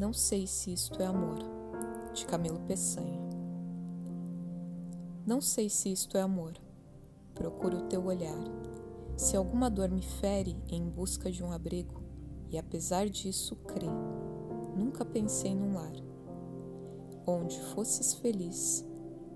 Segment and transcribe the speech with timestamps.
[0.00, 1.36] Não sei se isto é amor,
[2.14, 3.20] de Camilo Peçanha.
[5.26, 6.54] Não sei se isto é amor.
[7.34, 8.42] Procuro o teu olhar.
[9.14, 12.00] Se alguma dor me fere em busca de um abrigo,
[12.48, 13.90] e apesar disso crê,
[14.74, 15.92] nunca pensei num lar,
[17.26, 18.82] onde fosses feliz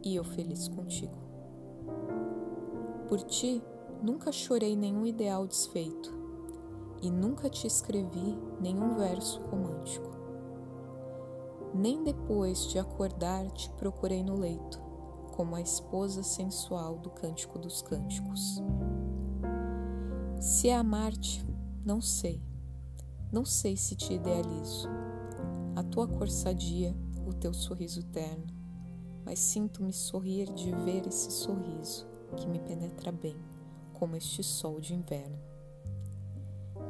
[0.02, 1.18] e eu feliz contigo.
[3.06, 3.62] Por ti,
[4.02, 6.10] nunca chorei nenhum ideal desfeito,
[7.02, 10.23] e nunca te escrevi nenhum verso romântico.
[11.74, 14.80] Nem depois de acordar te procurei no leito,
[15.32, 18.62] como a esposa sensual do Cântico dos Cânticos.
[20.40, 21.44] Se é amar-te,
[21.84, 22.40] não sei.
[23.32, 24.88] Não sei se te idealizo.
[25.74, 26.94] A tua cor sadia,
[27.26, 28.46] o teu sorriso terno,
[29.24, 33.36] mas sinto-me sorrir de ver esse sorriso que me penetra bem,
[33.92, 35.38] como este sol de inverno.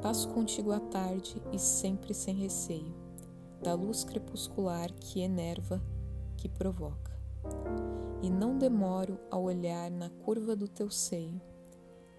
[0.02, 2.94] Passo contigo à tarde e sempre sem receio,
[3.64, 5.82] da luz crepuscular que enerva,
[6.36, 7.10] que provoca.
[8.22, 11.40] E não demoro a olhar na curva do teu seio,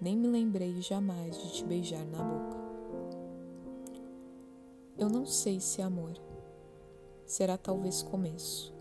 [0.01, 2.57] nem me lembrei jamais de te beijar na boca.
[4.97, 6.13] Eu não sei se amor,
[7.25, 8.73] será talvez começo.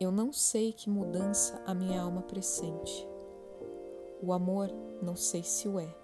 [0.00, 3.06] Eu não sei que mudança a minha alma pressente.
[4.22, 4.70] O amor
[5.02, 6.00] não sei se o é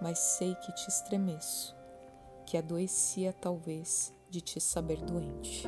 [0.00, 1.75] mas sei que te estremeço,
[2.46, 5.64] que adoecia talvez de te saber doente.